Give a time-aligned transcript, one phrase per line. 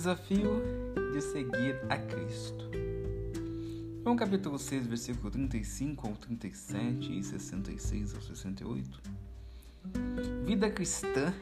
[0.00, 0.62] desafio
[1.12, 2.70] de seguir a Cristo.
[4.02, 9.02] João capítulo 6, versículo 35 ao 37 e 66 ao 68.
[10.46, 11.34] Vida cristã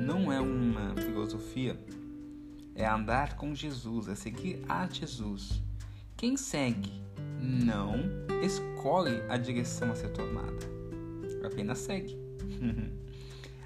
[0.00, 1.76] não é uma filosofia,
[2.76, 5.60] é andar com Jesus, é seguir a Jesus.
[6.16, 7.02] Quem segue
[7.40, 7.96] não
[8.40, 10.64] escolhe a direção a ser tomada,
[11.44, 12.16] apenas segue.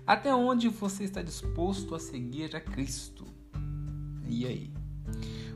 [0.06, 3.19] Até onde você está disposto a seguir a Cristo?
[4.46, 4.72] Aí?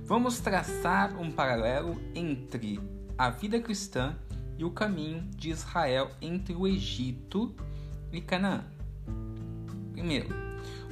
[0.05, 2.79] Vamos traçar um paralelo entre
[3.17, 4.17] a vida cristã
[4.59, 7.55] e o caminho de Israel entre o Egito
[8.13, 8.65] e Canaã.
[9.93, 10.29] Primeiro,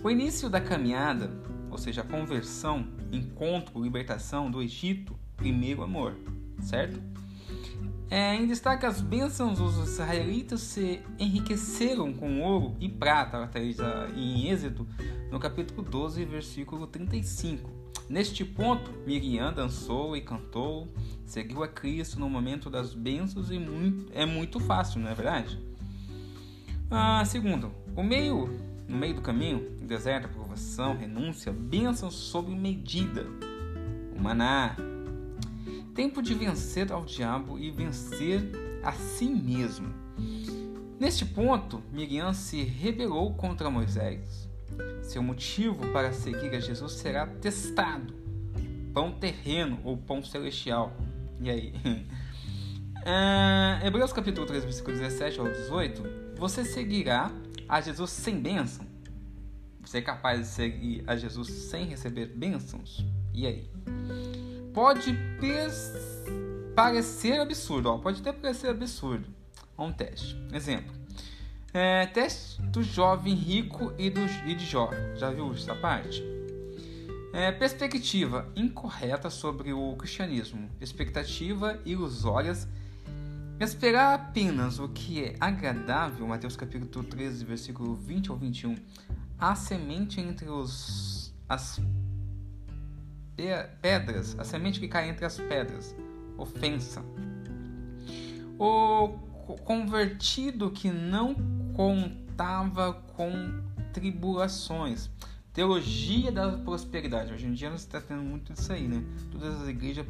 [0.03, 1.31] o início da caminhada,
[1.71, 6.17] ou seja, a conversão, encontro, libertação do Egito, primeiro amor,
[6.61, 7.01] certo?
[8.11, 13.51] É, em destaque, as bênçãos dos israelitas se enriqueceram com ouro e prata,
[14.15, 14.87] em Êxodo,
[15.31, 17.81] no capítulo 12, versículo 35.
[18.13, 20.87] Neste ponto, Miriam dançou e cantou,
[21.25, 25.59] seguiu a Cristo no momento das bênçãos e muito, é muito fácil, não é verdade?
[26.91, 28.51] Ah, segundo, o meio,
[28.87, 33.27] no meio do caminho, deserto, aprovação, renúncia, bênçãos sob medida,
[34.15, 34.77] o maná,
[35.95, 38.43] tempo de vencer ao diabo e vencer
[38.85, 39.89] a si mesmo.
[41.01, 44.52] Neste ponto, Miriam se rebelou contra Moisés.
[45.03, 48.15] Seu motivo para seguir a Jesus será testado:
[48.92, 50.97] pão terreno ou pão celestial.
[51.41, 51.75] E aí?
[52.98, 56.03] Uh, Hebreus capítulo 3, versículo 17 ao 18.
[56.37, 57.31] Você seguirá
[57.69, 58.87] a Jesus sem bênção?
[59.81, 63.05] Você é capaz de seguir a Jesus sem receber bênçãos?
[63.34, 63.70] E aí?
[64.73, 65.17] pode
[66.75, 69.28] parecer absurdo, ó, pode até parecer absurdo.
[69.78, 70.37] Um teste.
[70.53, 71.02] Exemplo.
[71.75, 74.91] É, teste do jovem rico e, do, e de Jó.
[75.17, 76.22] Já viu essa parte?
[77.33, 80.69] É, perspectiva incorreta sobre o cristianismo.
[80.81, 82.69] Expectativa ilusórias.
[83.59, 86.27] Esperar apenas o que é agradável.
[86.27, 88.77] Mateus capítulo 13, versículo 20 ao 21.
[89.39, 91.81] A semente entre os, as
[93.81, 95.97] pedras, a semente que cai entre as pedras,
[96.37, 97.03] ofensa.
[98.59, 99.31] O
[99.64, 101.34] convertido que não
[101.75, 105.10] contava com tribulações.
[105.53, 107.32] Teologia da prosperidade.
[107.32, 109.04] Hoje em dia nós está tendo muito disso aí, né?
[109.30, 110.06] Todas as igrejas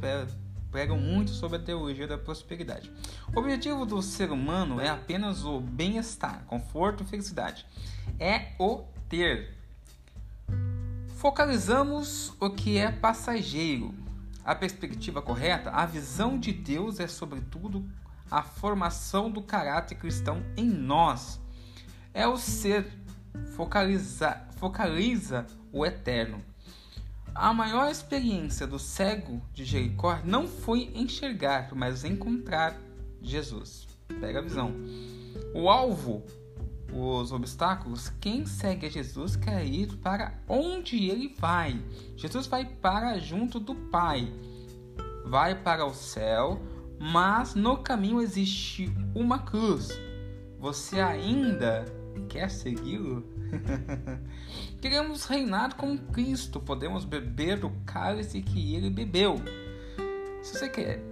[0.70, 2.90] pregam muito sobre a teologia da prosperidade.
[3.34, 7.66] O objetivo do ser humano é apenas o bem-estar, conforto e felicidade.
[8.18, 9.54] É o ter.
[11.16, 13.94] Focalizamos o que é passageiro.
[14.44, 17.84] A perspectiva correta, a visão de Deus é, sobretudo,
[18.32, 21.38] a formação do caráter cristão em nós.
[22.14, 22.90] É o ser,
[23.54, 26.42] focaliza, focaliza o eterno.
[27.34, 32.74] A maior experiência do cego de Jericó não foi enxergar, mas encontrar
[33.20, 33.86] Jesus.
[34.18, 34.74] Pega a visão.
[35.54, 36.24] O alvo
[36.94, 41.82] os obstáculos, quem segue a Jesus quer ir para onde ele vai.
[42.16, 44.30] Jesus vai para junto do Pai,
[45.24, 46.60] vai para o céu,
[47.02, 49.90] mas no caminho existe uma cruz.
[50.60, 51.84] Você ainda
[52.28, 53.26] quer segui-lo?
[54.80, 59.34] Queremos reinar com Cristo, podemos beber do cálice que ele bebeu.
[60.42, 61.02] Se você quer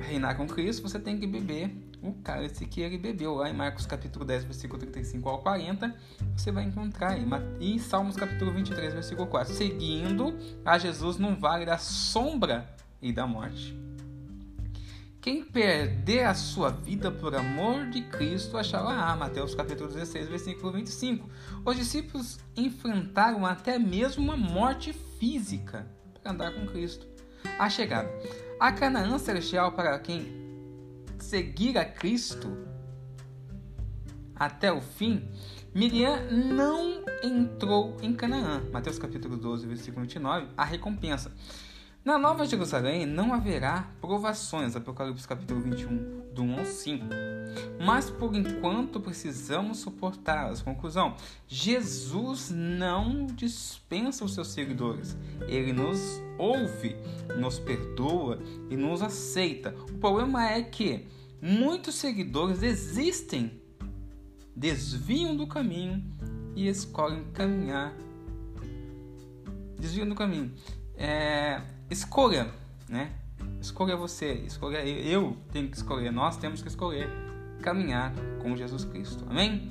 [0.00, 1.72] reinar com Cristo, você tem que beber
[2.02, 3.36] o cálice que ele bebeu.
[3.36, 5.94] Lá em Marcos capítulo 10, versículo 35 ao 40,
[6.36, 7.24] você vai encontrar aí.
[7.60, 9.54] E Salmos capítulo 23, versículo 4.
[9.54, 12.68] Seguindo a Jesus no vale da sombra
[13.00, 13.83] e da morte.
[15.24, 18.90] Quem perder a sua vida por amor de Cristo achará.
[18.90, 21.26] Ah, Mateus capítulo 16, versículo 25.
[21.64, 27.06] Os discípulos enfrentaram até mesmo uma morte física para andar com Cristo.
[27.58, 28.10] A chegada.
[28.60, 30.30] A Canaã celestial para quem
[31.18, 32.54] seguir a Cristo
[34.36, 35.26] até o fim,
[35.74, 38.62] Miriam não entrou em Canaã.
[38.70, 41.32] Mateus capítulo 12, versículo 29, a recompensa.
[42.04, 47.06] Na Nova Jerusalém não haverá provações, Apocalipse capítulo 21, do 1 ao 5.
[47.82, 50.60] Mas por enquanto precisamos suportá-las.
[50.60, 51.16] Conclusão:
[51.48, 55.16] Jesus não dispensa os seus seguidores.
[55.48, 56.94] Ele nos ouve,
[57.38, 59.74] nos perdoa e nos aceita.
[59.88, 61.06] O problema é que
[61.40, 63.50] muitos seguidores existem,
[64.54, 66.04] desviam do caminho
[66.54, 67.94] e escolhem caminhar.
[69.80, 70.52] Desviam do caminho
[70.96, 71.60] é,
[71.90, 72.48] escolha,
[72.88, 73.12] né?
[73.60, 77.08] Escolha você, escolha eu, eu tenho que escolher, nós temos que escolher
[77.62, 78.12] caminhar
[78.42, 79.24] com Jesus Cristo.
[79.28, 79.70] Amém?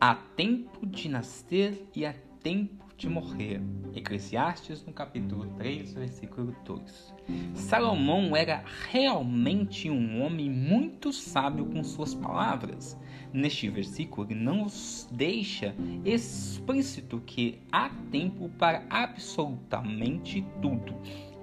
[0.00, 3.62] Há tempo de nascer e há tempo de morrer.
[3.94, 7.14] Eclesiastes, no capítulo 3, versículo 2.
[7.54, 12.98] Salomão era realmente um homem muito sábio com suas palavras.
[13.32, 14.66] Neste versículo, ele não
[15.12, 15.74] deixa
[16.04, 20.94] explícito que há tempo para absolutamente tudo: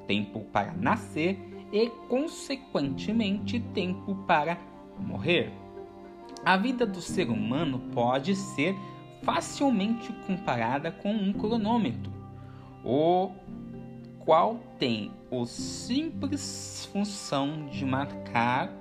[0.08, 1.40] tempo para nascer
[1.72, 4.60] e, consequentemente, tempo para
[5.00, 5.52] morrer.
[6.44, 8.76] A vida do ser humano pode ser
[9.26, 12.14] facilmente comparada com um cronômetro,
[12.84, 13.32] o
[14.20, 18.72] qual tem a simples função de marcar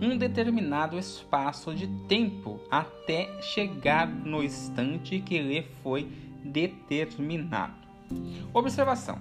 [0.00, 6.08] um determinado espaço de tempo até chegar no instante que lhe foi
[6.44, 7.74] determinado.
[8.52, 9.18] Observação: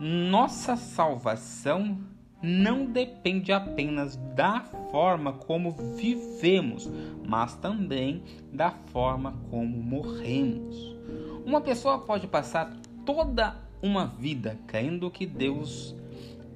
[0.00, 1.98] nossa salvação
[2.42, 4.60] não depende apenas da
[4.90, 6.88] forma como vivemos,
[7.26, 8.22] mas também
[8.52, 10.96] da forma como morremos.
[11.44, 15.94] Uma pessoa pode passar toda uma vida crendo que Deus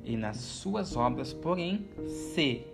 [0.05, 1.87] e nas suas obras, porém,
[2.35, 2.67] se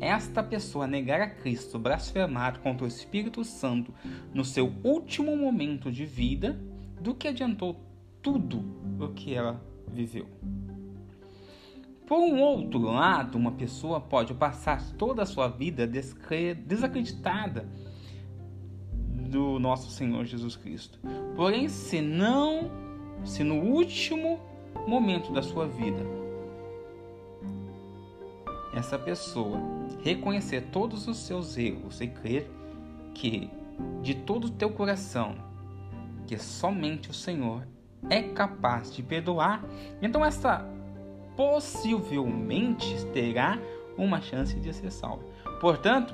[0.00, 3.92] esta pessoa negar a Cristo, blasfemar contra o Espírito Santo
[4.32, 6.58] no seu último momento de vida,
[7.00, 7.76] do que adiantou
[8.22, 8.64] tudo
[8.98, 9.62] o que ela
[9.92, 10.26] viveu.
[12.08, 17.68] Por um outro lado, uma pessoa pode passar toda a sua vida desacreditada
[19.28, 20.98] do nosso Senhor Jesus Cristo.
[21.36, 22.70] Porém, se não,
[23.26, 24.40] se no último
[24.86, 26.00] momento da sua vida,
[28.74, 29.60] essa pessoa
[30.02, 32.50] reconhecer todos os seus erros e crer
[33.14, 33.50] que
[34.00, 35.34] de todo o teu coração
[36.26, 37.68] que somente o Senhor
[38.08, 39.62] é capaz de perdoar,
[40.00, 40.77] então essa
[41.38, 43.60] possivelmente terá
[43.96, 45.22] uma chance de ser salvo.
[45.60, 46.12] Portanto,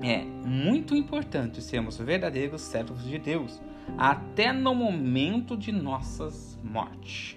[0.00, 3.60] é muito importante sermos verdadeiros servos de Deus
[3.98, 7.36] até no momento de nossas mortes.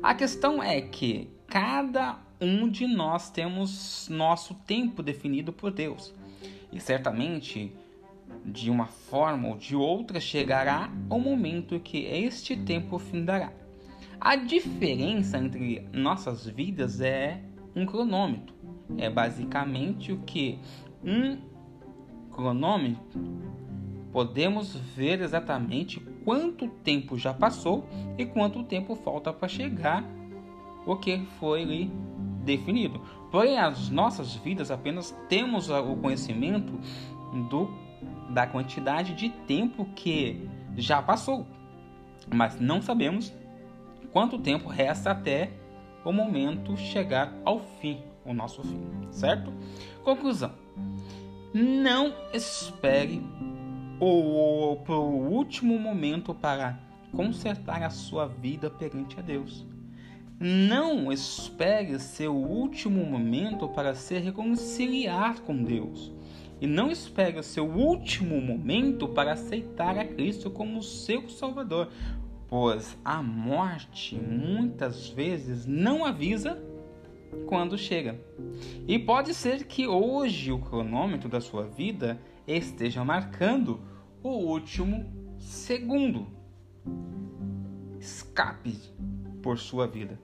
[0.00, 6.14] A questão é que cada um de nós temos nosso tempo definido por Deus.
[6.72, 7.72] E certamente,
[8.44, 13.63] de uma forma ou de outra, chegará o momento que este tempo findará.
[14.24, 17.42] A diferença entre nossas vidas é
[17.76, 18.54] um cronômetro.
[18.96, 20.58] É basicamente o que
[21.04, 21.36] um
[22.30, 23.20] cronômetro
[24.10, 27.86] podemos ver exatamente quanto tempo já passou
[28.16, 30.02] e quanto tempo falta para chegar
[30.86, 31.90] o que foi
[32.46, 33.02] definido.
[33.30, 36.80] Porém, as nossas vidas apenas temos o conhecimento
[37.50, 37.68] do,
[38.30, 40.48] da quantidade de tempo que
[40.78, 41.46] já passou,
[42.34, 43.30] mas não sabemos
[44.14, 45.50] quanto tempo resta até
[46.04, 48.80] o momento chegar ao fim, o nosso fim,
[49.10, 49.52] certo?
[50.04, 50.52] Conclusão:
[51.52, 53.20] não espere
[53.98, 56.78] o, o, último momento para
[57.10, 59.66] consertar a sua vida perante a Deus.
[60.38, 66.12] Não espere seu último momento para se reconciliar com Deus.
[66.60, 71.90] E não espere seu último momento para aceitar a Cristo como seu Salvador,
[72.54, 76.56] pois a morte muitas vezes não avisa
[77.48, 78.16] quando chega.
[78.86, 83.80] E pode ser que hoje o cronômetro da sua vida esteja marcando
[84.22, 85.04] o último
[85.36, 86.28] segundo.
[87.98, 88.78] Escape
[89.42, 90.16] por sua vida.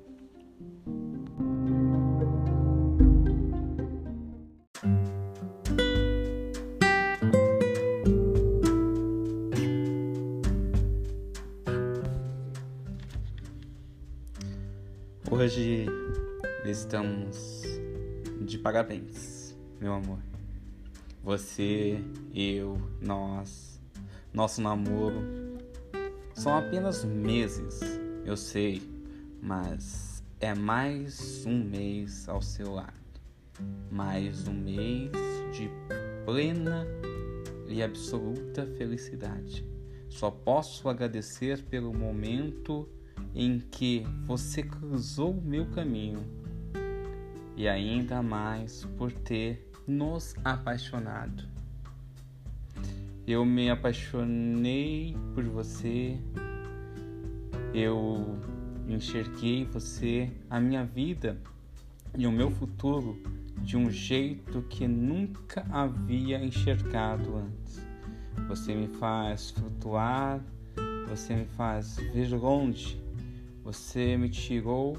[15.41, 15.87] Hoje
[16.67, 17.63] estamos
[18.43, 20.19] de parabéns, meu amor.
[21.25, 21.99] Você,
[22.35, 23.81] eu, nós,
[24.35, 25.23] nosso namoro
[26.35, 27.81] são apenas meses,
[28.23, 28.83] eu sei,
[29.41, 32.93] mas é mais um mês ao seu lado.
[33.91, 35.11] Mais um mês
[35.55, 35.71] de
[36.27, 36.87] plena
[37.67, 39.67] e absoluta felicidade.
[40.11, 42.87] Só posso agradecer pelo momento
[43.35, 46.25] em que você cruzou o meu caminho
[47.57, 51.45] e ainda mais por ter nos apaixonado.
[53.27, 56.19] Eu me apaixonei por você,
[57.73, 58.39] eu
[58.89, 61.39] enxerguei você, a minha vida
[62.17, 63.23] e o meu futuro
[63.59, 67.87] de um jeito que nunca havia enxergado antes.
[68.49, 70.41] Você me faz flutuar,
[71.09, 73.00] você me faz ver longe
[73.73, 74.99] você me tirou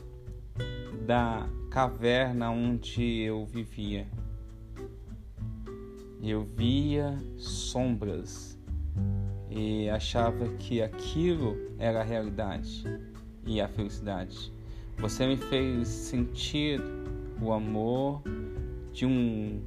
[1.06, 4.08] da caverna onde eu vivia.
[6.24, 8.58] eu via sombras
[9.50, 12.86] e achava que aquilo era a realidade
[13.46, 14.54] e a felicidade.
[15.00, 16.80] Você me fez sentir
[17.42, 18.22] o amor
[18.94, 19.62] de um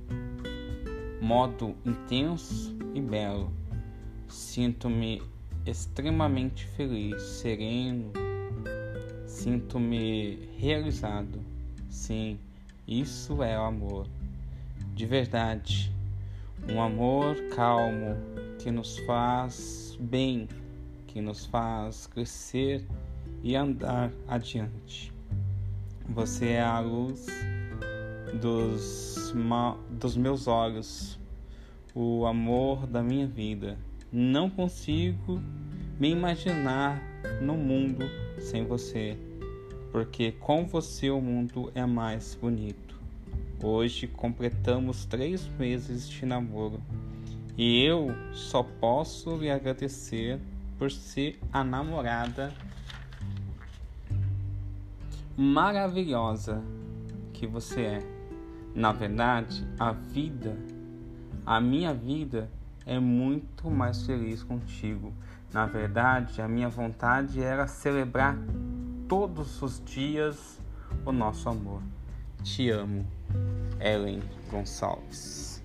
[1.21, 3.53] modo intenso e belo.
[4.29, 5.21] Sinto-me
[5.67, 8.24] extremamente feliz, sereno,
[9.35, 11.41] sinto-me realizado.
[11.91, 12.39] Sim,
[12.87, 14.07] isso é o amor.
[14.95, 15.93] De verdade,
[16.71, 18.17] um amor calmo
[18.59, 20.49] que nos faz bem,
[21.09, 22.87] que nos faz crescer
[23.43, 25.13] e andar adiante.
[26.09, 27.27] Você é a luz
[28.41, 29.35] dos,
[29.91, 31.19] dos meus olhos,
[31.93, 33.77] o amor da minha vida.
[34.13, 35.43] Não consigo
[35.99, 37.03] me imaginar
[37.43, 38.05] no mundo
[38.39, 39.17] sem você,
[39.93, 42.95] porque com você o mundo é mais bonito.
[43.63, 46.81] Hoje completamos três meses de namoro
[47.57, 50.39] e eu só posso lhe agradecer
[50.79, 52.53] por ser a namorada
[55.37, 56.63] maravilhosa
[57.33, 58.03] que você é.
[58.75, 60.57] Na verdade, a vida,
[61.47, 62.51] a minha vida
[62.85, 65.13] é muito mais feliz contigo.
[65.55, 68.37] Na verdade, a minha vontade era celebrar
[69.09, 70.59] todos os dias
[71.07, 71.81] o nosso amor.
[72.43, 73.07] Te amo,
[73.79, 74.21] Ellen
[74.51, 75.63] Gonçalves.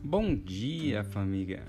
[0.00, 1.64] Bom dia, família.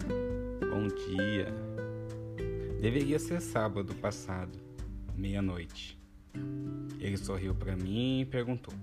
[2.86, 4.60] Deveria ser sábado passado,
[5.18, 6.00] meia-noite.
[7.00, 8.76] Ele sorriu para mim e perguntou: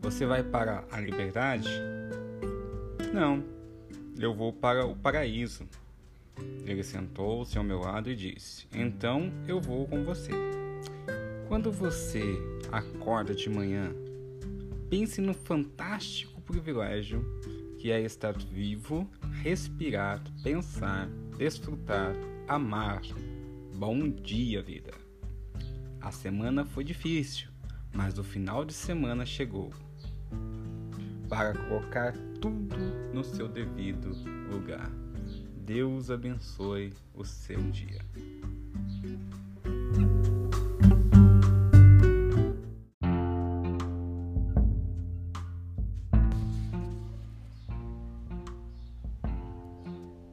[0.00, 1.68] Você vai para a liberdade?
[3.12, 3.44] Não,
[4.18, 5.68] eu vou para o paraíso.
[6.64, 10.32] Ele sentou-se ao meu lado e disse: Então eu vou com você.
[11.48, 12.24] Quando você
[12.72, 13.94] acorda de manhã,
[14.88, 17.22] pense no fantástico privilégio
[17.78, 19.06] que é estar vivo,
[19.42, 22.16] respirar, pensar, desfrutar,
[22.48, 23.02] amar.
[23.74, 24.94] Bom dia, vida!
[26.00, 27.50] A semana foi difícil,
[27.94, 29.70] mas o final de semana chegou
[31.28, 32.76] para colocar tudo
[33.12, 34.12] no seu devido
[34.50, 34.90] lugar.
[35.58, 38.00] Deus abençoe o seu dia.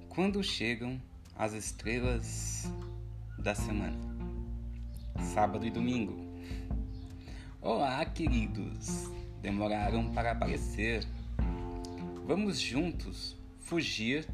[0.07, 0.97] Quando chegam
[1.37, 2.71] as estrelas
[3.37, 3.97] da semana?
[5.33, 6.15] Sábado e domingo.
[7.61, 9.09] Olá, queridos!
[9.41, 11.05] Demoraram para aparecer.
[12.25, 14.25] Vamos juntos fugir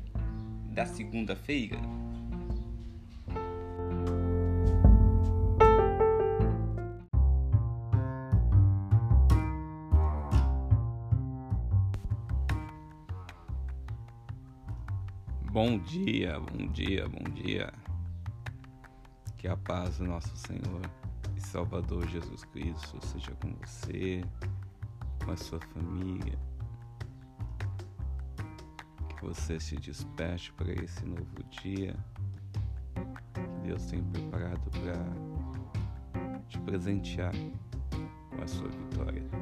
[0.72, 1.80] da segunda-feira?
[15.64, 17.72] Bom dia, bom dia, bom dia.
[19.38, 20.82] Que a paz do nosso Senhor
[21.38, 24.24] e Salvador Jesus Cristo seja com você,
[25.24, 26.36] com a sua família.
[29.08, 31.96] Que você se desperte para esse novo dia
[33.36, 37.36] que Deus tem preparado para te presentear
[38.32, 39.41] com a sua vitória.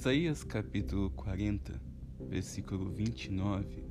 [0.00, 1.78] Isaías capítulo 40,
[2.20, 3.84] versículo 29.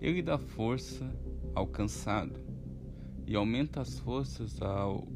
[0.00, 1.12] Ele dá força
[1.56, 2.38] ao cansado
[3.26, 5.08] e aumenta as forças ao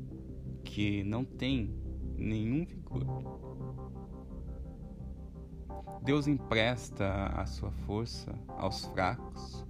[0.64, 1.73] que não tem
[2.16, 3.06] nenhum vigor.
[6.02, 9.64] Deus empresta a sua força aos fracos.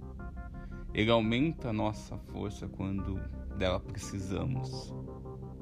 [0.95, 3.19] Ele aumenta a nossa força quando
[3.55, 4.91] dela precisamos.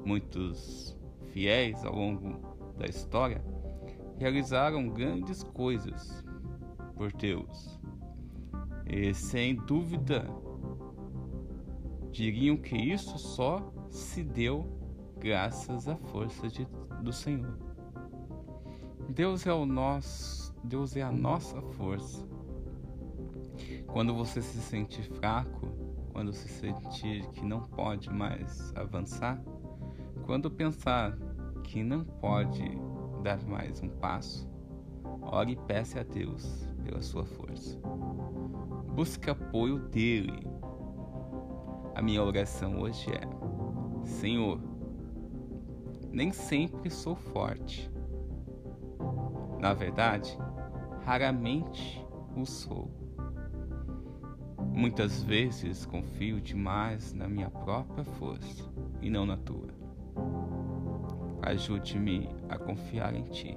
[0.02, 0.98] Muitos
[1.30, 3.52] fiéis ao longo da história
[4.18, 6.24] realizaram grandes coisas
[6.94, 7.78] por Deus.
[8.86, 10.28] E sem dúvida
[12.10, 14.66] diriam que isso só se deu
[15.18, 16.66] graças à força de,
[17.02, 17.58] do Senhor.
[19.08, 22.26] Deus é o nosso, Deus é a nossa força.
[23.86, 25.68] Quando você se sentir fraco,
[26.12, 29.42] quando se sentir que não pode mais avançar,
[30.24, 31.16] quando pensar
[31.62, 32.62] que não pode
[33.24, 34.46] dar mais um passo,
[35.22, 37.80] ore e peça a Deus pela sua força.
[38.94, 40.46] Busque apoio dele.
[41.94, 43.22] A minha oração hoje é:
[44.04, 44.60] Senhor,
[46.12, 47.90] nem sempre sou forte.
[49.58, 50.36] Na verdade,
[51.06, 52.90] raramente o sou.
[54.74, 59.73] Muitas vezes confio demais na minha própria força e não na tua.
[61.46, 63.54] Ajude-me a confiar em ti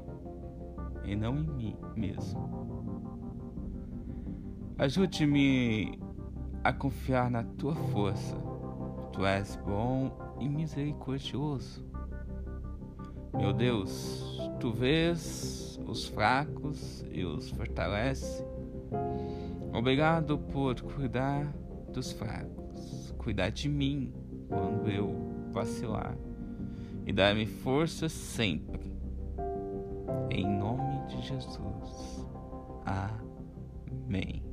[1.06, 2.68] e não em mim mesmo.
[4.78, 5.98] Ajude-me
[6.66, 8.36] a confiar na tua força.
[9.14, 11.86] Tu és bom e misericordioso.
[13.34, 18.46] Meu Deus, tu vês os fracos e os fortalece.
[19.74, 21.46] Obrigado por cuidar
[21.94, 24.14] dos fracos, cuidar de mim
[24.50, 26.27] quando eu vacilar
[27.08, 28.92] e dar-me força sempre.
[30.30, 32.28] Em nome de Jesus.
[32.86, 34.44] Amém.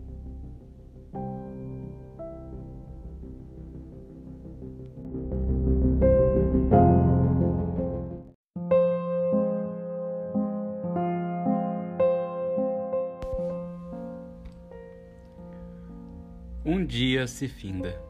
[16.65, 18.01] Um dia se finda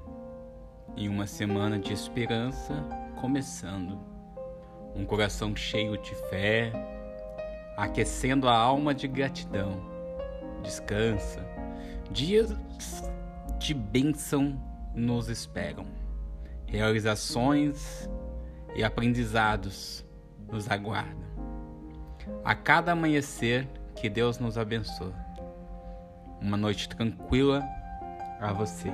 [0.94, 2.74] e uma semana de esperança
[3.18, 4.13] começando
[4.94, 6.72] um coração cheio de fé,
[7.76, 9.80] aquecendo a alma de gratidão.
[10.62, 11.44] Descansa.
[12.10, 12.54] Dias
[13.58, 14.60] de bênção
[14.94, 15.86] nos esperam.
[16.66, 18.08] Realizações
[18.74, 20.04] e aprendizados
[20.50, 21.24] nos aguardam.
[22.44, 25.12] A cada amanhecer, que Deus nos abençoe.
[26.40, 27.62] Uma noite tranquila
[28.40, 28.90] a você.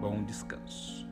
[0.00, 1.03] Bom descanso.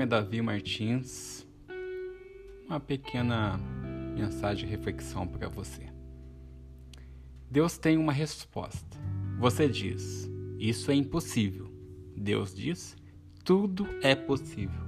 [0.00, 1.46] Nome é Davi Martins.
[2.66, 3.58] Uma pequena
[4.16, 5.88] mensagem de reflexão para você.
[7.50, 8.98] Deus tem uma resposta.
[9.38, 11.70] Você diz: Isso é impossível.
[12.16, 12.96] Deus diz:
[13.44, 14.80] Tudo é possível.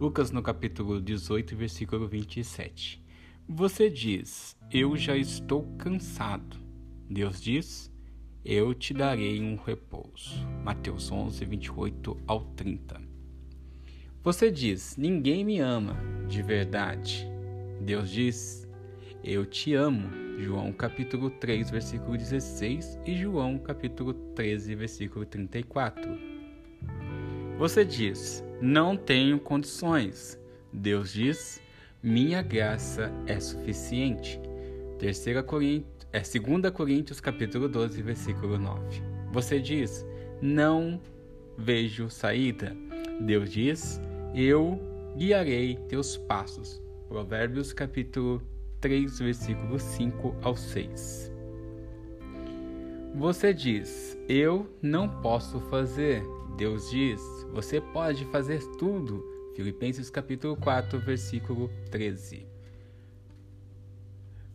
[0.00, 3.00] Lucas no capítulo 18, versículo 27.
[3.48, 6.56] Você diz: Eu já estou cansado.
[7.08, 7.92] Deus diz:
[8.44, 10.46] eu te darei um repouso.
[10.64, 13.07] Mateus 11, 28 ao 30.
[14.28, 15.96] Você diz: Ninguém me ama
[16.28, 17.26] de verdade.
[17.80, 18.68] Deus diz:
[19.24, 20.06] Eu te amo.
[20.38, 26.10] João capítulo 3, versículo 16 e João capítulo 13, versículo 34.
[27.56, 30.38] Você diz: Não tenho condições.
[30.70, 31.58] Deus diz:
[32.02, 34.38] Minha graça é suficiente.
[34.98, 39.02] 3 Coríntios é 2 Coríntios capítulo 12, versículo 9.
[39.32, 40.04] Você diz:
[40.42, 41.00] "Não
[41.56, 42.76] vejo saída".
[43.22, 43.98] Deus diz:
[44.34, 44.78] "Eu
[45.16, 46.82] guiarei teus passos".
[47.08, 48.42] Provérbios capítulo
[48.80, 51.32] 3, versículo 5 ao 6.
[53.14, 56.22] Você diz: "Eu não posso fazer".
[56.56, 57.20] Deus diz:
[57.52, 59.24] "Você pode fazer tudo".
[59.58, 62.46] Filipenses capítulo 4, versículo 13.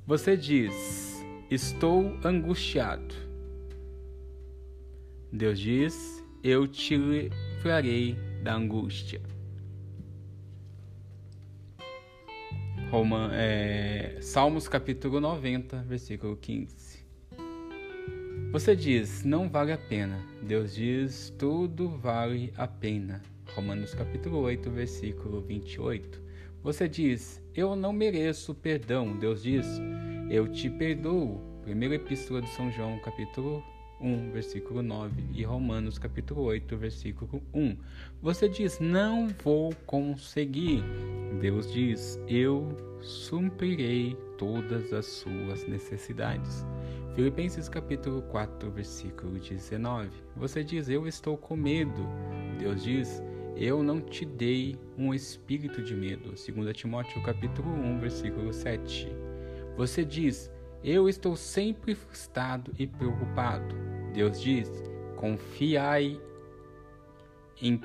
[0.08, 3.14] Você diz: Estou angustiado.
[5.32, 9.22] Deus diz: Eu te livrarei da angústia.
[12.94, 17.04] Roma, é, Salmos capítulo 90, versículo 15.
[18.52, 20.24] Você diz, não vale a pena.
[20.44, 23.20] Deus diz, tudo vale a pena.
[23.56, 26.22] Romanos capítulo 8, versículo 28.
[26.62, 29.18] Você diz, eu não mereço perdão.
[29.18, 29.66] Deus diz,
[30.30, 31.42] eu te perdoo.
[31.64, 33.64] Primeira Epístola de São João, capítulo
[34.00, 37.78] 1, versículo 9 e Romanos, capítulo 8, versículo 1.
[38.22, 40.84] Você diz: "Não vou conseguir".
[41.40, 46.66] Deus diz: "Eu suprirei todas as suas necessidades".
[47.16, 50.10] Filipenses capítulo 4, versículo 19.
[50.36, 52.06] Você diz: "Eu estou com medo".
[52.60, 53.22] Deus diz:
[53.56, 56.34] eu não te dei um espírito de medo.
[56.34, 59.08] 2 Timóteo capítulo 1, versículo 7.
[59.78, 60.52] Você diz:
[60.84, 63.76] Eu estou sempre frustrado e preocupado.
[64.14, 64.70] Deus diz:
[65.16, 66.20] Confiai
[67.62, 67.80] em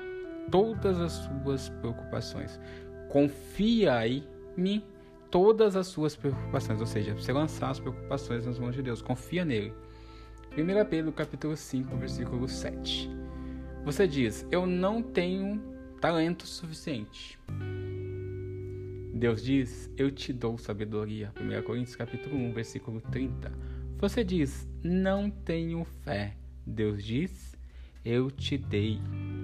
[0.51, 2.59] todas as suas preocupações.
[3.09, 4.85] Confiai-me
[5.31, 9.01] todas as suas preocupações, ou seja, você lançar as preocupações nas mãos de Deus.
[9.01, 9.73] Confia nele.
[10.57, 13.09] 1 Pedro capítulo 5, versículo 7.
[13.85, 15.61] Você diz: Eu não tenho
[16.01, 17.39] talento suficiente.
[19.19, 21.33] Deus diz: Eu te dou sabedoria.
[21.37, 23.51] 1 Coríntios capítulo 1, versículo 30.
[23.97, 26.37] Você diz: Não tenho fé.
[26.65, 27.53] Deus diz:
[28.05, 28.97] Eu te dei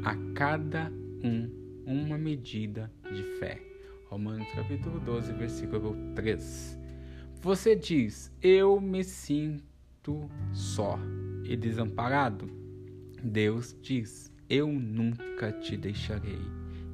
[0.06, 0.90] a cada
[1.22, 1.52] um
[1.86, 3.62] uma medida de fé.
[4.08, 6.80] Romanos capítulo 12, versículo 3.
[7.42, 10.98] Você diz: Eu me sinto só
[11.44, 12.50] e desamparado.
[13.22, 16.40] Deus diz: Eu nunca te deixarei,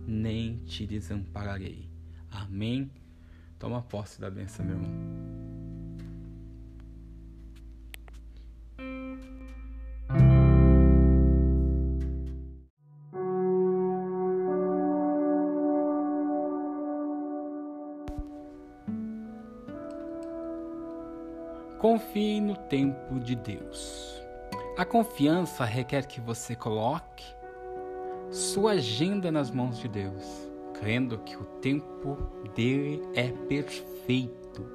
[0.08, 1.91] nem te desampararei.
[2.32, 2.90] Amém?
[3.60, 5.32] Toma posse da benção, meu irmão.
[21.78, 24.22] Confie no tempo de Deus.
[24.78, 27.26] A confiança requer que você coloque
[28.30, 30.51] sua agenda nas mãos de Deus,
[30.82, 32.18] crendo que o tempo
[32.56, 34.66] dele é perfeito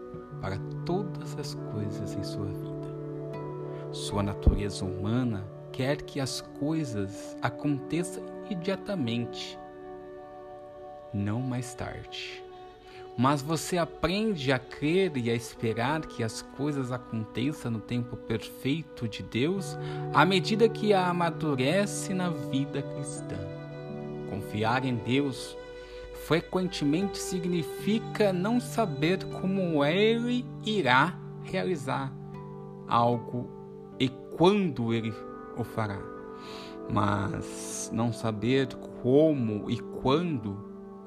[0.41, 2.87] para todas as coisas em sua vida.
[3.93, 9.59] Sua natureza humana quer que as coisas aconteçam imediatamente,
[11.13, 12.47] não mais tarde
[13.19, 19.09] mas você aprende a crer e a esperar que as coisas aconteçam no tempo perfeito
[19.09, 19.77] de Deus
[20.13, 23.39] à medida que a amadurece na vida cristã.
[24.29, 25.57] Confiar em Deus
[26.27, 32.13] frequentemente significa não saber como Ele irá realizar
[32.89, 33.49] algo
[33.99, 35.15] e quando Ele
[35.57, 36.01] o fará,
[36.93, 40.59] mas não saber como e quando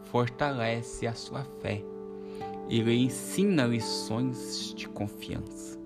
[0.04, 1.84] fortalece a sua fé
[2.70, 5.78] ele ensina lições de confiança.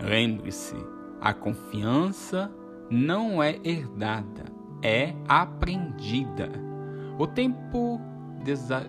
[0.00, 0.74] Lembre-se,
[1.20, 2.50] a confiança
[2.90, 4.46] não é herdada,
[4.82, 6.50] é aprendida.
[7.18, 8.00] O tempo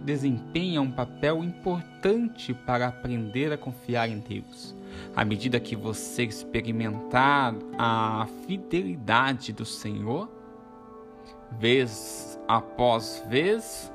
[0.03, 4.75] desempenha um papel importante para aprender a confiar em Deus.
[5.15, 10.29] À medida que você experimentar a fidelidade do Senhor,
[11.59, 13.91] vez após vez,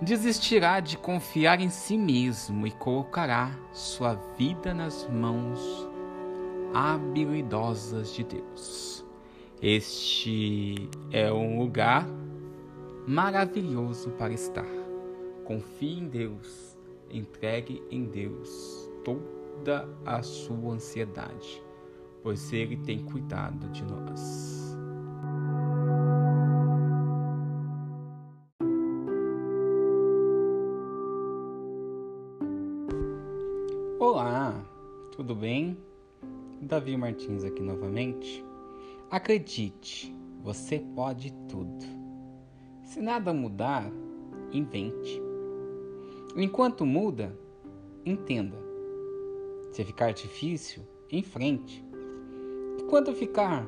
[0.00, 5.88] desistirá de confiar em si mesmo e colocará sua vida nas mãos
[6.72, 9.04] habilidosas de Deus.
[9.60, 12.06] Este é um lugar
[13.06, 14.66] maravilhoso para estar.
[15.44, 16.76] Confie em Deus,
[17.10, 21.62] entregue em Deus toda a sua ansiedade,
[22.22, 24.76] pois Ele tem cuidado de nós.
[33.98, 34.54] Olá,
[35.12, 35.76] tudo bem?
[36.62, 38.44] Davi Martins aqui novamente.
[39.10, 41.99] Acredite, você pode tudo.
[42.90, 43.88] Se nada mudar,
[44.50, 45.22] invente.
[46.34, 47.32] Enquanto muda,
[48.04, 48.56] entenda.
[49.70, 51.84] Se ficar difícil, enfrente.
[52.80, 53.64] Enquanto ficar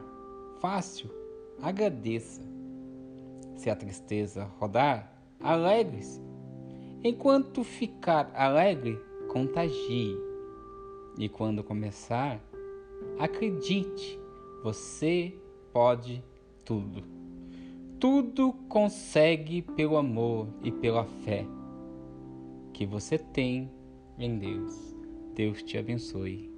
[0.58, 1.08] fácil,
[1.62, 2.42] agradeça.
[3.54, 6.20] Se a tristeza rodar, alegre-se.
[7.04, 10.18] Enquanto ficar alegre, contagie.
[11.16, 12.40] E quando começar,
[13.20, 14.18] acredite,
[14.64, 15.32] você
[15.72, 16.24] pode
[16.64, 17.21] tudo.
[18.02, 21.46] Tudo consegue pelo amor e pela fé
[22.74, 23.70] que você tem
[24.18, 24.74] em Deus.
[25.36, 26.50] Deus te abençoe.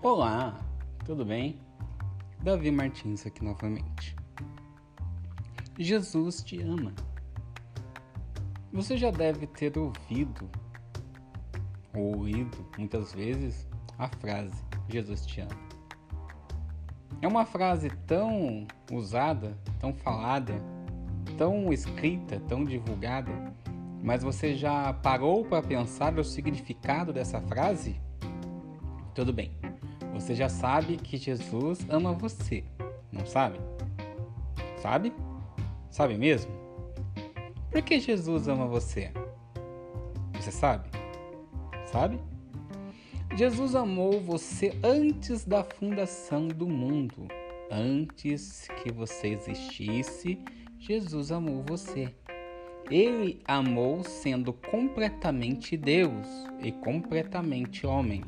[0.00, 0.64] Olá,
[1.04, 1.58] tudo bem?
[2.40, 4.19] Davi Martins aqui novamente.
[5.82, 6.92] Jesus te ama.
[8.70, 10.46] Você já deve ter ouvido
[11.94, 13.66] ou ouvido muitas vezes
[13.98, 15.70] a frase Jesus te ama.
[17.22, 20.52] É uma frase tão usada, tão falada,
[21.38, 23.32] tão escrita, tão divulgada,
[24.02, 27.98] mas você já parou para pensar o significado dessa frase?
[29.14, 29.50] Tudo bem.
[30.12, 32.64] Você já sabe que Jesus ama você,
[33.10, 33.58] não sabe?
[34.82, 35.10] Sabe?
[35.90, 36.52] Sabe mesmo?
[37.70, 39.10] Por que Jesus ama você?
[40.34, 40.88] Você sabe?
[41.86, 42.18] Sabe?
[43.36, 47.26] Jesus amou você antes da fundação do mundo.
[47.70, 50.38] Antes que você existisse,
[50.78, 52.14] Jesus amou você.
[52.90, 56.26] Ele amou sendo completamente Deus
[56.60, 58.24] e completamente homem.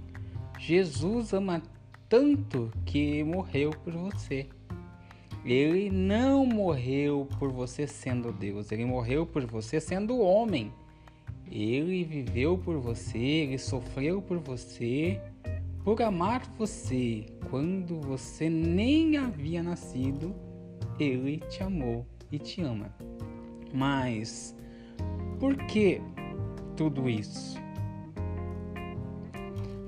[0.59, 1.63] Jesus ama
[2.09, 4.49] tanto que morreu por você.
[5.45, 10.73] Ele não morreu por você sendo Deus, ele morreu por você sendo homem.
[11.51, 15.21] Ele viveu por você, ele sofreu por você,
[15.85, 17.27] por amar você.
[17.51, 20.35] Quando você nem havia nascido,
[20.99, 22.95] ele te amou e te ama.
[23.75, 24.57] Mas
[25.41, 26.01] por que
[26.77, 27.61] tudo isso?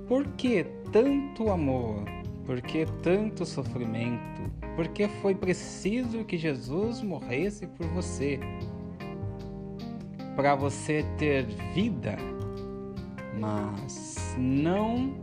[0.08, 2.04] Por que tanto amor?
[2.44, 4.63] Por que tanto sofrimento?
[4.74, 8.40] Por que foi preciso que Jesus morresse por você?
[10.34, 12.16] Para você ter vida,
[13.38, 15.14] mas não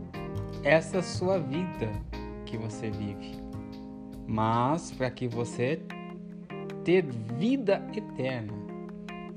[0.64, 1.90] essa sua vida
[2.46, 3.36] que você vive,
[4.26, 5.82] mas para que você
[6.82, 7.04] ter
[7.38, 8.52] vida eterna.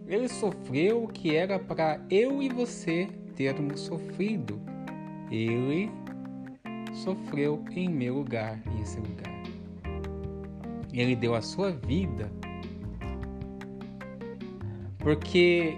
[0.08, 4.62] Ele sofreu o que era para eu e você termos sofrido.
[5.32, 5.92] Ele
[6.94, 9.35] sofreu em meu lugar, em esse lugar.
[11.00, 12.32] Ele deu a sua vida
[15.00, 15.78] porque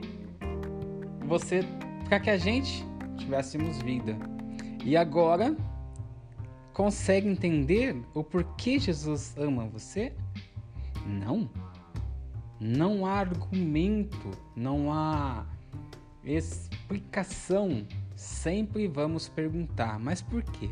[1.26, 1.62] você
[2.08, 2.86] para que a gente
[3.18, 4.18] tivéssemos vida.
[4.86, 5.54] E agora
[6.74, 10.14] consegue entender o porquê Jesus ama você?
[11.06, 11.50] Não.
[12.60, 15.46] Não há argumento, não há
[16.24, 17.86] explicação.
[18.16, 20.70] Sempre vamos perguntar, mas por quê?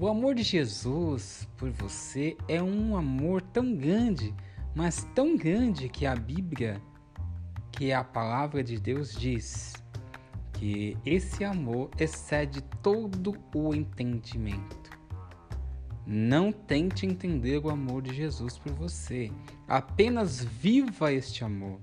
[0.00, 4.34] O amor de Jesus por você é um amor tão grande,
[4.74, 6.80] mas tão grande que a Bíblia,
[7.70, 9.74] que é a palavra de Deus, diz
[10.54, 14.90] que esse amor excede todo o entendimento.
[16.06, 19.30] Não tente entender o amor de Jesus por você.
[19.68, 21.78] Apenas viva este amor.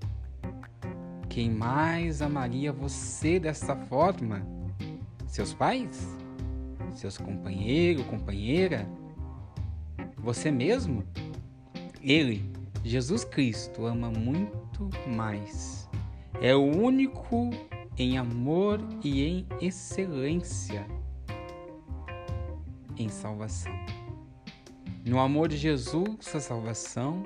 [1.29, 4.41] Quem mais amaria você dessa forma?
[5.27, 6.16] Seus pais?
[6.97, 8.89] Seus companheiros, companheira?
[10.17, 11.03] Você mesmo?
[12.01, 12.51] Ele,
[12.83, 15.87] Jesus Cristo, ama muito mais.
[16.41, 17.51] É o único
[17.99, 20.87] em amor e em excelência
[22.97, 23.73] em salvação.
[25.05, 27.21] No amor de Jesus, a salvação,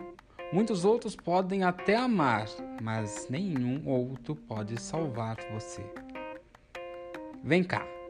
[0.52, 2.46] muitos outros podem até amar,
[2.82, 5.82] mas nenhum outro pode salvar você.
[7.42, 8.01] Vem cá.